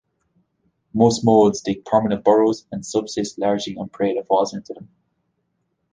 Most 0.95 1.23
moles 1.23 1.61
dig 1.61 1.85
permanent 1.85 2.23
burrows, 2.25 2.65
and 2.71 2.83
subsist 2.83 3.37
largely 3.37 3.77
on 3.77 3.89
prey 3.89 4.15
that 4.15 4.25
falls 4.25 4.51
into 4.51 4.73
them. 4.73 4.89